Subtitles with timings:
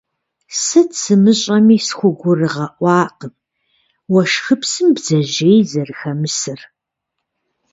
[0.63, 3.33] Сыт сымыщӀэми схугурыгъэӀуакъым
[4.13, 6.61] уэшхыпсым бдзэжьей зэрыхэмысыр.